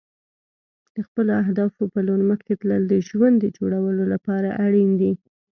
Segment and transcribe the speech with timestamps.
[0.95, 5.11] د خپلو اهدافو په لور مخکې تلل د ژوند د جوړولو لپاره اړین دي.